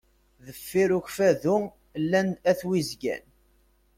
[0.45, 1.57] Deffir ukfadu
[2.03, 3.23] llan at wizgan.